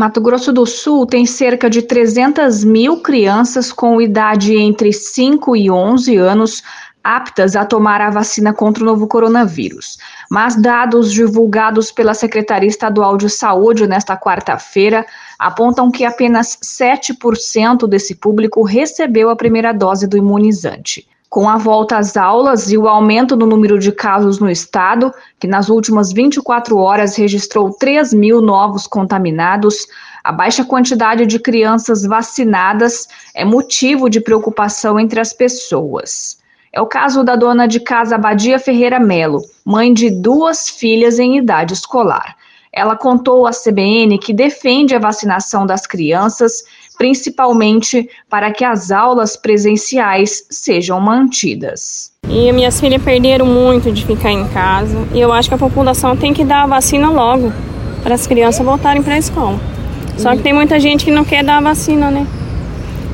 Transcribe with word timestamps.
Mato 0.00 0.18
Grosso 0.18 0.50
do 0.50 0.64
Sul 0.64 1.04
tem 1.04 1.26
cerca 1.26 1.68
de 1.68 1.82
300 1.82 2.64
mil 2.64 3.02
crianças 3.02 3.70
com 3.70 4.00
idade 4.00 4.56
entre 4.56 4.94
5 4.94 5.54
e 5.54 5.70
11 5.70 6.16
anos 6.16 6.62
aptas 7.04 7.54
a 7.54 7.66
tomar 7.66 8.00
a 8.00 8.08
vacina 8.08 8.54
contra 8.54 8.82
o 8.82 8.86
novo 8.86 9.06
coronavírus. 9.06 9.98
Mas 10.30 10.56
dados 10.56 11.12
divulgados 11.12 11.92
pela 11.92 12.14
Secretaria 12.14 12.66
Estadual 12.66 13.18
de 13.18 13.28
Saúde 13.28 13.86
nesta 13.86 14.16
quarta-feira 14.16 15.04
apontam 15.38 15.90
que 15.90 16.06
apenas 16.06 16.56
7% 16.64 17.86
desse 17.86 18.14
público 18.14 18.62
recebeu 18.62 19.28
a 19.28 19.36
primeira 19.36 19.70
dose 19.70 20.06
do 20.06 20.16
imunizante. 20.16 21.06
Com 21.30 21.48
a 21.48 21.56
volta 21.56 21.96
às 21.96 22.16
aulas 22.16 22.72
e 22.72 22.76
o 22.76 22.88
aumento 22.88 23.36
no 23.36 23.46
número 23.46 23.78
de 23.78 23.92
casos 23.92 24.40
no 24.40 24.50
estado, 24.50 25.14
que 25.38 25.46
nas 25.46 25.68
últimas 25.68 26.12
24 26.12 26.76
horas 26.76 27.14
registrou 27.14 27.70
3 27.70 28.12
mil 28.12 28.40
novos 28.42 28.84
contaminados, 28.88 29.86
a 30.24 30.32
baixa 30.32 30.64
quantidade 30.64 31.24
de 31.26 31.38
crianças 31.38 32.02
vacinadas 32.02 33.06
é 33.32 33.44
motivo 33.44 34.10
de 34.10 34.20
preocupação 34.20 34.98
entre 34.98 35.20
as 35.20 35.32
pessoas. 35.32 36.40
É 36.72 36.80
o 36.80 36.86
caso 36.86 37.22
da 37.22 37.36
dona 37.36 37.68
de 37.68 37.78
casa 37.78 38.18
Badia 38.18 38.58
Ferreira 38.58 38.98
Melo, 38.98 39.40
mãe 39.64 39.94
de 39.94 40.10
duas 40.10 40.68
filhas 40.68 41.20
em 41.20 41.38
idade 41.38 41.74
escolar. 41.74 42.36
Ela 42.72 42.96
contou 42.96 43.46
à 43.46 43.50
CBN 43.50 44.18
que 44.18 44.32
defende 44.32 44.96
a 44.96 45.00
vacinação 45.00 45.64
das 45.64 45.86
crianças, 45.86 46.64
principalmente 47.00 48.10
para 48.28 48.52
que 48.52 48.62
as 48.62 48.90
aulas 48.90 49.34
presenciais 49.34 50.44
sejam 50.50 51.00
mantidas. 51.00 52.12
E 52.28 52.52
minhas 52.52 52.78
filhas 52.78 53.02
perderam 53.02 53.46
muito 53.46 53.90
de 53.90 54.04
ficar 54.04 54.30
em 54.30 54.46
casa, 54.48 54.98
e 55.14 55.18
eu 55.18 55.32
acho 55.32 55.48
que 55.48 55.54
a 55.54 55.58
população 55.58 56.14
tem 56.14 56.34
que 56.34 56.44
dar 56.44 56.64
a 56.64 56.66
vacina 56.66 57.08
logo 57.08 57.50
para 58.02 58.14
as 58.14 58.26
crianças 58.26 58.62
voltarem 58.62 59.02
para 59.02 59.14
a 59.14 59.18
escola. 59.18 59.58
Só 60.18 60.36
que 60.36 60.42
tem 60.42 60.52
muita 60.52 60.78
gente 60.78 61.02
que 61.02 61.10
não 61.10 61.24
quer 61.24 61.42
dar 61.42 61.56
a 61.56 61.60
vacina, 61.62 62.10
né? 62.10 62.26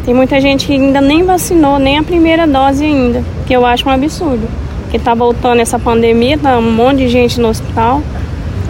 Tem 0.05 0.13
muita 0.13 0.41
gente 0.41 0.66
que 0.66 0.73
ainda 0.73 1.01
nem 1.01 1.23
vacinou, 1.23 1.79
nem 1.79 1.97
a 1.97 2.03
primeira 2.03 2.45
dose 2.45 2.85
ainda, 2.85 3.23
que 3.47 3.55
eu 3.55 3.65
acho 3.65 3.88
um 3.88 3.93
absurdo. 3.93 4.49
Que 4.91 4.99
tá 4.99 5.15
voltando 5.15 5.60
essa 5.60 5.79
pandemia, 5.79 6.37
tá 6.37 6.59
um 6.59 6.73
monte 6.73 6.99
de 6.99 7.09
gente 7.09 7.38
no 7.38 7.47
hospital, 7.47 8.03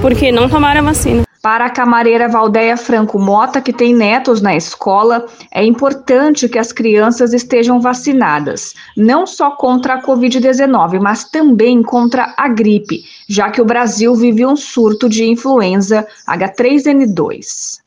porque 0.03 0.31
não 0.31 0.47
tomaram 0.47 0.81
a 0.81 0.85
vacina. 0.85 1.26
Para 1.47 1.67
a 1.67 1.71
camareira 1.71 2.27
Valdeia 2.27 2.77
Franco 2.77 3.21
Mota, 3.21 3.61
que 3.61 3.73
tem 3.73 3.95
netos 3.95 4.41
na 4.41 4.57
escola, 4.57 5.27
é 5.53 5.65
importante 5.65 6.49
que 6.49 6.59
as 6.59 6.73
crianças 6.73 7.33
estejam 7.33 7.81
vacinadas, 7.81 8.75
não 8.97 9.25
só 9.25 9.53
contra 9.53 9.95
a 9.95 10.03
Covid-19, 10.03 10.99
mas 11.01 11.23
também 11.23 11.85
contra 11.85 12.35
a 12.37 12.49
gripe, 12.49 13.05
já 13.29 13.49
que 13.49 13.61
o 13.61 13.65
Brasil 13.65 14.13
vive 14.17 14.45
um 14.45 14.57
surto 14.57 15.09
de 15.09 15.25
influenza 15.25 16.05
H3N2. 16.29 17.79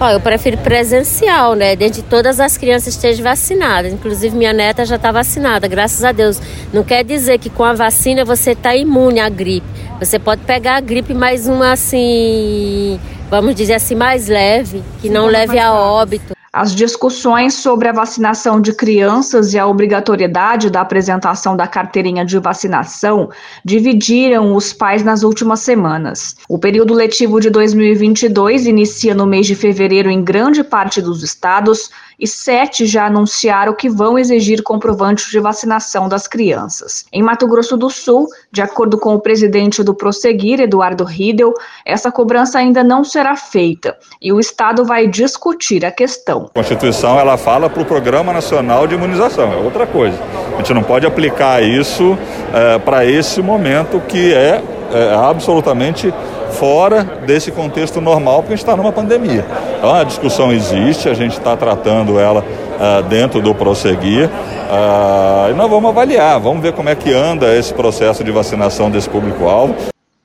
Ó, 0.00 0.10
eu 0.10 0.20
prefiro 0.20 0.58
presencial, 0.58 1.54
né? 1.54 1.74
Desde 1.74 2.02
todas 2.02 2.38
as 2.38 2.58
crianças 2.58 2.94
estejam 2.94 3.24
vacinadas. 3.24 3.92
Inclusive 3.92 4.36
minha 4.36 4.52
neta 4.52 4.84
já 4.84 4.94
está 4.96 5.10
vacinada, 5.10 5.66
graças 5.66 6.04
a 6.04 6.12
Deus. 6.12 6.38
Não 6.72 6.84
quer 6.84 7.02
dizer 7.02 7.38
que 7.38 7.48
com 7.50 7.64
a 7.64 7.72
vacina 7.72 8.24
você 8.24 8.52
está 8.52 8.76
imune 8.76 9.18
à 9.18 9.28
gripe. 9.28 9.66
Você 9.98 10.16
pode 10.16 10.42
pegar 10.42 10.76
a 10.76 10.80
gripe 10.80 11.12
mais 11.12 11.48
uma 11.48 11.72
assim, 11.72 13.00
vamos 13.28 13.52
dizer 13.56 13.74
assim, 13.74 13.96
mais 13.96 14.28
leve, 14.28 14.80
que 15.00 15.10
não 15.10 15.26
leve 15.26 15.58
a 15.58 15.74
óbito. 15.74 16.38
As 16.52 16.72
discussões 16.74 17.54
sobre 17.54 17.88
a 17.88 17.92
vacinação 17.92 18.60
de 18.60 18.72
crianças 18.72 19.52
e 19.52 19.58
a 19.58 19.66
obrigatoriedade 19.66 20.70
da 20.70 20.80
apresentação 20.80 21.56
da 21.56 21.66
carteirinha 21.66 22.24
de 22.24 22.38
vacinação 22.38 23.28
dividiram 23.64 24.54
os 24.54 24.72
pais 24.72 25.02
nas 25.02 25.24
últimas 25.24 25.60
semanas. 25.60 26.36
O 26.48 26.58
período 26.58 26.94
letivo 26.94 27.40
de 27.40 27.50
2022 27.50 28.66
inicia 28.66 29.14
no 29.14 29.26
mês 29.26 29.46
de 29.46 29.56
fevereiro 29.56 30.08
em 30.08 30.22
grande 30.22 30.62
parte 30.62 31.02
dos 31.02 31.22
estados 31.24 31.90
e 32.18 32.26
sete 32.26 32.86
já 32.86 33.06
anunciaram 33.06 33.74
que 33.74 33.88
vão 33.88 34.18
exigir 34.18 34.62
comprovantes 34.62 35.30
de 35.30 35.38
vacinação 35.38 36.08
das 36.08 36.26
crianças. 36.26 37.04
Em 37.12 37.22
Mato 37.22 37.46
Grosso 37.46 37.76
do 37.76 37.88
Sul, 37.88 38.26
de 38.50 38.60
acordo 38.60 38.98
com 38.98 39.14
o 39.14 39.20
presidente 39.20 39.82
do 39.82 39.94
Prosseguir, 39.94 40.60
Eduardo 40.60 41.04
Riedel, 41.04 41.54
essa 41.84 42.10
cobrança 42.10 42.58
ainda 42.58 42.82
não 42.82 43.04
será 43.04 43.36
feita 43.36 43.96
e 44.20 44.32
o 44.32 44.40
Estado 44.40 44.84
vai 44.84 45.06
discutir 45.06 45.84
a 45.84 45.90
questão. 45.90 46.50
A 46.54 46.58
Constituição 46.58 47.18
ela 47.18 47.36
fala 47.36 47.70
para 47.70 47.82
o 47.82 47.84
Programa 47.84 48.32
Nacional 48.32 48.86
de 48.86 48.94
Imunização, 48.94 49.52
é 49.52 49.56
outra 49.56 49.86
coisa. 49.86 50.18
A 50.54 50.56
gente 50.58 50.74
não 50.74 50.82
pode 50.82 51.06
aplicar 51.06 51.62
isso 51.62 52.18
é, 52.52 52.78
para 52.78 53.04
esse 53.04 53.40
momento 53.40 54.00
que 54.08 54.32
é, 54.34 54.62
é 54.92 55.14
absolutamente 55.14 56.12
fora 56.52 57.04
desse 57.26 57.50
contexto 57.50 58.00
normal, 58.00 58.36
porque 58.36 58.54
a 58.54 58.56
gente 58.56 58.64
está 58.64 58.76
numa 58.76 58.92
pandemia. 58.92 59.44
Então 59.78 59.94
a 59.94 60.04
discussão 60.04 60.52
existe, 60.52 61.08
a 61.08 61.14
gente 61.14 61.38
está 61.38 61.56
tratando 61.56 62.18
ela 62.18 62.40
uh, 62.40 63.02
dentro 63.08 63.40
do 63.40 63.54
prosseguir 63.54 64.26
uh, 64.26 65.50
e 65.50 65.54
nós 65.54 65.70
vamos 65.70 65.90
avaliar, 65.90 66.38
vamos 66.40 66.62
ver 66.62 66.72
como 66.72 66.88
é 66.88 66.94
que 66.94 67.12
anda 67.12 67.54
esse 67.56 67.72
processo 67.74 68.22
de 68.24 68.30
vacinação 68.30 68.90
desse 68.90 69.08
público-alvo. 69.08 69.74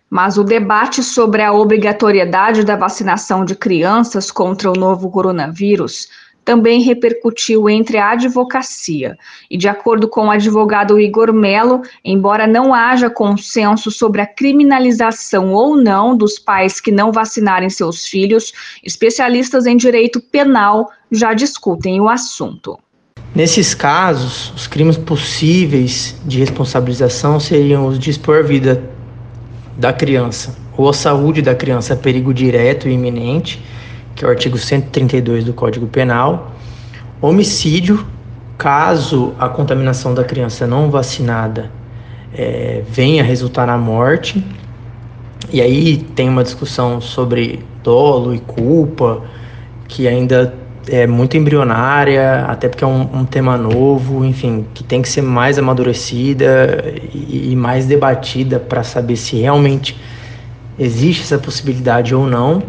Mas 0.10 0.38
o 0.38 0.44
debate 0.44 1.02
sobre 1.02 1.42
a 1.42 1.52
obrigatoriedade 1.52 2.64
da 2.64 2.76
vacinação 2.76 3.44
de 3.44 3.56
crianças 3.56 4.30
contra 4.30 4.70
o 4.70 4.74
novo 4.74 5.10
coronavírus 5.10 6.08
também 6.44 6.82
repercutiu 6.82 7.70
entre 7.70 7.98
a 7.98 8.12
advocacia. 8.12 9.18
E, 9.50 9.58
de 9.58 9.68
acordo 9.68 10.08
com 10.08 10.28
o 10.28 10.32
advogado 10.32 11.00
Igor 11.00 11.32
Melo, 11.34 11.82
embora 12.04 12.46
não 12.46 12.74
haja 12.74 13.10
consenso 13.10 13.90
sobre 13.90 14.22
a 14.22 14.26
criminalização 14.26 15.54
ou 15.54 15.78
não 15.78 16.16
dos 16.16 16.38
pais 16.38 16.80
que 16.80 16.92
não 16.92 17.12
vacinarem 17.12 17.70
seus 17.70 18.06
filhos, 18.06 18.52
especialistas 18.84 19.66
em 19.66 19.78
direito 19.78 20.20
penal 20.20 20.92
já 21.12 21.34
discutem 21.34 22.02
o 22.02 22.10
assunto. 22.10 22.78
Nesses 23.36 23.74
casos, 23.74 24.54
os 24.56 24.68
crimes 24.68 24.96
possíveis 24.96 26.16
de 26.24 26.40
responsabilização 26.40 27.40
seriam 27.40 27.88
os 27.88 27.98
de 27.98 28.12
expor 28.12 28.40
a 28.40 28.42
vida 28.44 28.84
da 29.78 29.92
criança 29.92 30.56
ou 30.78 30.90
a 30.90 30.94
saúde 30.94 31.42
da 31.42 31.56
criança 31.56 31.94
a 31.94 31.98
perigo 31.98 32.34
direto 32.34 32.88
e 32.88 32.92
iminente 32.92 33.60
que 34.16 34.24
é 34.24 34.28
o 34.28 34.32
artigo 34.32 34.58
132 34.58 35.44
do 35.44 35.54
Código 35.54 35.88
Penal. 35.88 36.52
Homicídio, 37.22 38.06
caso 38.58 39.34
a 39.40 39.50
contaminação 39.50 40.14
da 40.14 40.24
criança 40.24 40.68
não 40.68 40.90
vacinada 40.90 41.72
é, 42.34 42.84
venha 42.90 43.24
resultar 43.24 43.68
na 43.68 43.78
morte. 43.78 44.44
E 45.52 45.62
aí 45.62 45.98
tem 46.16 46.30
uma 46.30 46.44
discussão 46.44 47.00
sobre 47.00 47.64
dolo 47.84 48.34
e 48.34 48.40
culpa, 48.40 49.22
que 49.88 50.08
ainda 50.08 50.54
é 50.88 51.08
muito 51.08 51.38
embrionária, 51.38 52.46
até 52.48 52.68
porque 52.68 52.84
é 52.84 52.88
um, 52.88 53.02
um 53.14 53.26
tema 53.26 53.58
novo, 53.58 54.26
enfim, 54.26 54.66
que 54.74 54.84
tem 54.84 55.02
que 55.02 55.10
ser 55.10 55.22
mais 55.22 55.58
amadurecida 55.58 56.84
e, 57.14 57.52
e 57.52 57.56
mais 57.56 57.86
debatida 57.86 58.60
para 58.60 58.84
saber 58.84 59.16
se 59.16 59.38
realmente 59.38 59.98
existe 60.78 61.22
essa 61.24 61.38
possibilidade 61.38 62.14
ou 62.14 62.28
não. 62.28 62.64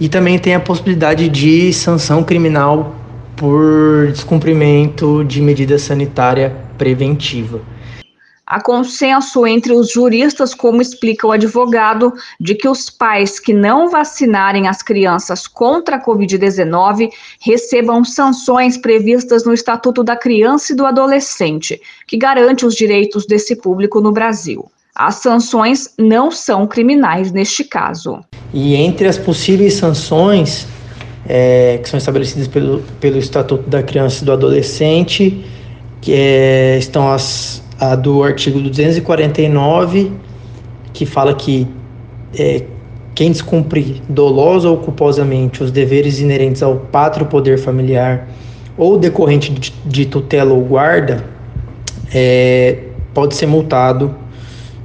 E 0.00 0.08
também 0.08 0.38
tem 0.38 0.54
a 0.54 0.60
possibilidade 0.60 1.28
de 1.28 1.72
sanção 1.72 2.22
criminal 2.22 2.94
por 3.36 4.08
descumprimento 4.10 5.24
de 5.24 5.40
medida 5.40 5.78
sanitária 5.78 6.54
preventiva. 6.76 7.60
Há 8.46 8.60
consenso 8.60 9.46
entre 9.46 9.72
os 9.72 9.90
juristas, 9.90 10.54
como 10.54 10.82
explica 10.82 11.26
o 11.26 11.32
advogado, 11.32 12.12
de 12.38 12.54
que 12.54 12.68
os 12.68 12.90
pais 12.90 13.40
que 13.40 13.54
não 13.54 13.88
vacinarem 13.88 14.68
as 14.68 14.82
crianças 14.82 15.46
contra 15.46 15.96
a 15.96 16.04
Covid-19 16.04 17.10
recebam 17.40 18.04
sanções 18.04 18.76
previstas 18.76 19.46
no 19.46 19.54
Estatuto 19.54 20.04
da 20.04 20.14
Criança 20.14 20.72
e 20.72 20.76
do 20.76 20.84
Adolescente, 20.84 21.80
que 22.06 22.18
garante 22.18 22.66
os 22.66 22.74
direitos 22.74 23.24
desse 23.24 23.56
público 23.56 23.98
no 23.98 24.12
Brasil. 24.12 24.70
As 24.94 25.16
sanções 25.16 25.94
não 25.98 26.30
são 26.30 26.66
criminais 26.66 27.32
neste 27.32 27.64
caso. 27.64 28.20
E 28.56 28.76
entre 28.76 29.08
as 29.08 29.18
possíveis 29.18 29.74
sanções 29.74 30.68
é, 31.26 31.80
que 31.82 31.88
são 31.88 31.98
estabelecidas 31.98 32.46
pelo, 32.46 32.84
pelo 33.00 33.18
Estatuto 33.18 33.68
da 33.68 33.82
Criança 33.82 34.22
e 34.22 34.26
do 34.26 34.30
Adolescente, 34.32 35.44
que 36.00 36.12
é, 36.14 36.78
estão 36.78 37.10
as, 37.10 37.64
a 37.80 37.96
do 37.96 38.22
artigo 38.22 38.60
249, 38.60 40.12
que 40.92 41.04
fala 41.04 41.34
que 41.34 41.66
é, 42.38 42.62
quem 43.12 43.32
descumprir 43.32 44.00
dolosa 44.08 44.68
ou 44.68 44.76
culposamente 44.76 45.60
os 45.60 45.72
deveres 45.72 46.20
inerentes 46.20 46.62
ao 46.62 46.76
pátrio 46.76 47.26
poder 47.26 47.58
familiar 47.58 48.28
ou 48.76 48.96
decorrente 48.96 49.50
de, 49.50 49.74
de 49.84 50.06
tutela 50.06 50.54
ou 50.54 50.60
guarda, 50.60 51.24
é, 52.14 52.84
pode 53.12 53.34
ser 53.34 53.46
multado 53.46 54.14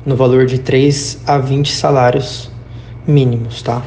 no 0.04 0.16
valor 0.16 0.48
de 0.48 0.58
3 0.58 1.22
a 1.28 1.38
20 1.38 1.72
salários 1.72 2.50
mínimos, 3.10 3.62
tá? 3.62 3.82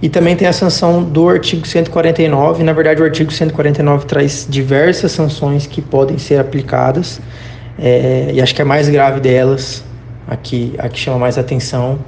E 0.00 0.08
também 0.08 0.36
tem 0.36 0.46
a 0.46 0.52
sanção 0.52 1.02
do 1.02 1.28
artigo 1.28 1.66
149. 1.66 2.62
Na 2.62 2.72
verdade, 2.72 3.00
o 3.00 3.04
artigo 3.04 3.32
149 3.32 4.06
traz 4.06 4.46
diversas 4.48 5.12
sanções 5.12 5.66
que 5.66 5.80
podem 5.80 6.18
ser 6.18 6.38
aplicadas. 6.38 7.20
É, 7.78 8.30
e 8.32 8.40
acho 8.40 8.54
que 8.54 8.62
a 8.62 8.64
mais 8.64 8.88
grave 8.88 9.20
delas, 9.20 9.84
a 10.28 10.36
que, 10.36 10.74
a 10.78 10.88
que 10.88 10.98
chama 10.98 11.18
mais 11.18 11.38
atenção, 11.38 11.98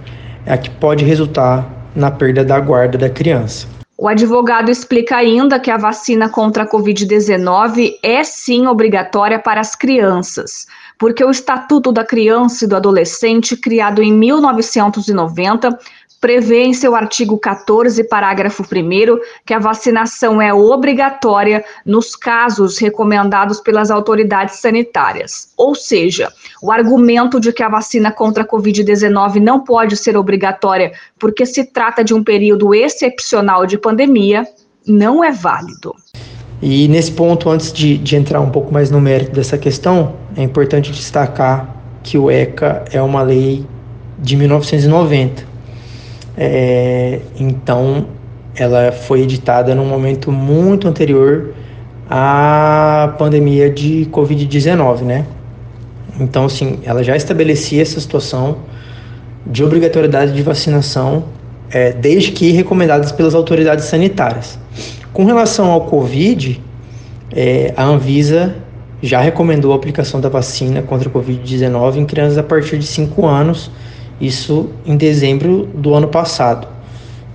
é 0.44 0.52
a 0.52 0.58
que 0.58 0.70
pode 0.70 1.05
resultar 1.05 1.90
na 1.94 2.11
perda 2.11 2.44
da 2.44 2.61
guarda 2.61 2.96
da 2.99 3.08
criança. 3.08 3.67
O 4.00 4.06
advogado 4.06 4.70
explica 4.70 5.17
ainda 5.17 5.58
que 5.58 5.73
a 5.73 5.76
vacina 5.76 6.29
contra 6.29 6.62
a 6.62 6.70
Covid-19 6.70 7.94
é 8.00 8.23
sim 8.23 8.69
obrigatória 8.69 9.40
para 9.40 9.61
as 9.61 9.75
crianças, 9.75 10.69
porque 10.96 11.25
o 11.25 11.31
Estatuto 11.31 11.90
da 11.90 12.05
Criança 12.05 12.64
e 12.64 12.69
do 12.69 12.76
Adolescente, 12.76 13.56
criado 13.56 14.00
em 14.00 14.12
1990, 14.12 15.76
prevê 16.20 16.65
em 16.65 16.75
seu 16.75 16.97
artigo 16.97 17.38
14, 17.38 18.03
parágrafo 18.05 18.62
1, 18.62 19.19
que 19.47 19.55
a 19.55 19.59
vacinação 19.59 20.43
é 20.43 20.53
obrigatória 20.53 21.65
nos 21.85 22.17
casos 22.17 22.79
recomendados 22.79 23.61
pelas 23.61 23.91
autoridades 23.91 24.56
sanitárias. 24.56 25.53
Ou 25.56 25.75
seja, 25.75 26.32
o 26.62 26.73
argumento 26.73 27.38
de 27.41 27.53
que 27.53 27.62
a 27.62 27.69
vacina 27.69 28.11
contra 28.11 28.43
a 28.43 28.47
Covid-19 28.47 29.37
não 29.37 29.61
pode 29.61 29.97
ser 29.97 30.17
obrigatória 30.17 30.93
porque 31.19 31.47
se 31.47 31.65
trata 31.65 32.03
de 32.03 32.15
um 32.15 32.23
período 32.23 32.75
excepcional 32.75 33.64
de 33.67 33.79
pandemia 33.79 34.44
não 34.87 35.23
é 35.23 35.31
válido. 35.31 35.94
E 36.61 36.88
nesse 36.88 37.12
ponto, 37.12 37.49
antes 37.49 37.73
de, 37.73 37.97
de 37.99 38.17
entrar 38.17 38.41
um 38.41 38.50
pouco 38.50 38.73
mais 38.73 38.91
no 38.91 39.00
mérito 39.00 39.31
dessa 39.32 39.56
questão, 39.56 40.17
é 40.37 40.43
importante 40.43 40.91
destacar 40.91 41.76
que 42.03 42.19
o 42.19 42.29
ECA 42.29 42.85
é 42.91 43.00
uma 43.00 43.23
lei 43.23 43.64
de 44.19 44.37
1990 44.37 45.48
é, 46.40 47.19
então, 47.38 48.06
ela 48.55 48.93
foi 48.93 49.23
editada 49.23 49.75
num 49.75 49.85
momento 49.85 50.31
muito 50.31 50.87
anterior 50.87 51.52
à 52.08 53.14
pandemia 53.19 53.69
de 53.69 54.08
Covid-19, 54.12 55.02
né? 55.02 55.26
Então, 56.20 56.44
assim, 56.44 56.79
ela 56.85 57.02
já 57.02 57.17
estabelecia 57.17 57.82
essa 57.82 57.99
situação 58.00 58.58
de 59.44 59.64
obrigatoriedade 59.64 60.32
de 60.32 60.43
vacinação, 60.43 61.25
é, 61.70 61.93
desde 61.93 62.31
que 62.31 62.52
recomendadas 62.52 63.11
pelas 63.11 63.35
autoridades 63.35 63.87
sanitárias. 63.87 64.58
Com 65.12 65.25
relação 65.25 65.70
ao 65.70 65.87
Covid, 65.87 66.62
é, 67.32 67.73
a 67.76 67.85
Anvisa 67.85 68.55
já 69.02 69.20
recomendou 69.20 69.73
a 69.73 69.76
aplicação 69.76 70.20
da 70.20 70.29
vacina 70.29 70.82
contra 70.82 71.08
a 71.08 71.12
Covid-19 71.12 71.96
em 71.96 72.05
crianças 72.05 72.38
a 72.38 72.43
partir 72.43 72.79
de 72.79 72.87
5 72.87 73.26
anos 73.26 73.70
isso 74.20 74.70
em 74.85 74.97
dezembro 74.97 75.67
do 75.75 75.94
ano 75.94 76.09
passado. 76.09 76.67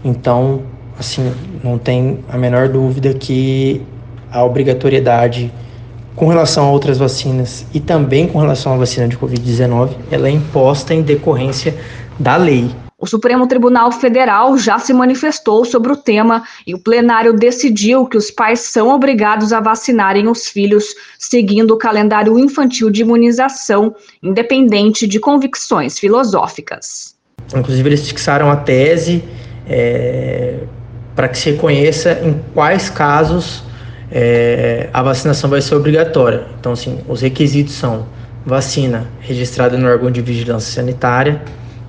Então, 0.03 0.62
assim, 1.00 1.31
não 1.63 1.77
tem 1.77 2.19
a 2.30 2.38
menor 2.38 2.68
dúvida 2.68 3.13
que 3.13 3.81
a 4.31 4.44
obrigatoriedade 4.44 5.51
com 6.15 6.27
relação 6.27 6.65
a 6.68 6.71
outras 6.71 6.97
vacinas 6.97 7.65
e 7.74 7.80
também 7.80 8.27
com 8.27 8.39
relação 8.39 8.74
à 8.74 8.77
vacina 8.77 9.07
de 9.07 9.18
Covid-19, 9.18 9.91
ela 10.12 10.27
é 10.27 10.31
imposta 10.31 10.94
em 10.94 11.01
decorrência 11.01 11.75
da 12.19 12.35
lei. 12.35 12.69
O 13.03 13.05
Supremo 13.05 13.45
Tribunal 13.45 13.91
Federal 13.91 14.57
já 14.57 14.79
se 14.79 14.94
manifestou 14.94 15.65
sobre 15.65 15.91
o 15.91 15.97
tema 15.97 16.41
e 16.65 16.73
o 16.73 16.79
plenário 16.79 17.33
decidiu 17.33 18.05
que 18.05 18.15
os 18.15 18.31
pais 18.31 18.61
são 18.61 18.88
obrigados 18.95 19.51
a 19.51 19.59
vacinarem 19.59 20.29
os 20.29 20.47
filhos 20.47 20.95
seguindo 21.19 21.71
o 21.71 21.77
calendário 21.77 22.39
infantil 22.39 22.89
de 22.89 23.01
imunização, 23.01 23.94
independente 24.23 25.05
de 25.05 25.19
convicções 25.19 26.00
filosóficas. 26.00 27.13
Inclusive, 27.53 27.89
eles 27.89 28.07
fixaram 28.07 28.50
a 28.50 28.55
tese 28.55 29.21
é, 29.67 30.59
para 31.13 31.27
que 31.27 31.38
se 31.38 31.51
reconheça 31.51 32.21
em 32.23 32.41
quais 32.53 32.89
casos 32.89 33.65
é, 34.09 34.89
a 34.94 35.03
vacinação 35.03 35.50
vai 35.50 35.59
ser 35.59 35.75
obrigatória. 35.75 36.45
Então, 36.57 36.71
assim, 36.71 37.01
os 37.09 37.19
requisitos 37.19 37.73
são 37.73 38.07
vacina 38.45 39.09
registrada 39.19 39.77
no 39.77 39.89
órgão 39.89 40.09
de 40.09 40.21
vigilância 40.21 40.73
sanitária 40.73 41.41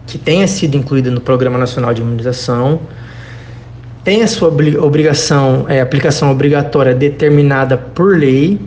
que 0.07 0.19
tenha 0.19 0.47
sido 0.47 0.77
incluída 0.77 1.11
no 1.11 1.21
Programa 1.21 1.59
Nacional 1.59 1.95
de 1.95 2.03
Imunização, 2.03 2.81
tenha 4.03 4.27
sua 4.29 4.49
obrigação, 4.49 5.65
é, 5.69 5.81
aplicação 5.81 6.31
obrigatória 6.31 6.95
determinada 6.95 7.77
por 7.77 8.17
lei, 8.17 8.61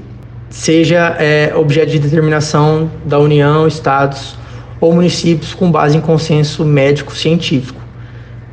seja 0.49 1.15
é, 1.19 1.53
objeto 1.55 1.91
de 1.91 1.99
determinação 1.99 2.89
da 3.05 3.19
União, 3.19 3.67
Estados 3.67 4.35
ou 4.81 4.93
municípios 4.93 5.53
com 5.53 5.71
base 5.71 5.97
em 5.97 6.01
consenso 6.01 6.65
médico-científico. 6.65 7.79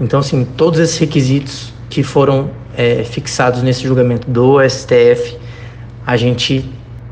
Então, 0.01 0.21
assim, 0.21 0.45
todos 0.57 0.79
esses 0.79 0.99
requisitos 0.99 1.73
que 1.89 2.03
foram 2.03 2.51
é, 2.77 3.05
fixados 3.05 3.63
nesse 3.63 3.85
julgamento 3.85 4.29
do 4.31 4.59
STF, 4.69 5.39
a 6.07 6.17
gente 6.17 6.69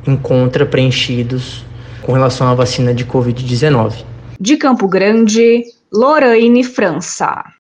encontra 0.07 0.67
preenchidos 0.67 1.65
com 2.03 2.13
relação 2.13 2.49
à 2.49 2.55
vacina 2.55 2.93
de 2.93 3.05
Covid-19. 3.05 4.12
De 4.43 4.57
Campo 4.57 4.89
Grande, 4.89 5.63
Lorraine 5.93 6.65
França. 6.65 7.45